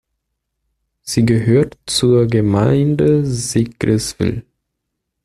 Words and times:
Sie 1.03 1.27
gehört 1.27 1.77
zur 1.85 2.25
Gemeinde 2.25 3.23
Sigriswil. 3.23 4.43